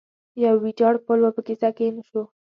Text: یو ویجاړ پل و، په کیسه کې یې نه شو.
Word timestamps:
یو 0.43 0.55
ویجاړ 0.63 0.93
پل 1.05 1.19
و، 1.23 1.35
په 1.37 1.41
کیسه 1.47 1.69
کې 1.75 1.83
یې 1.87 1.91
نه 1.97 2.03
شو. 2.09 2.21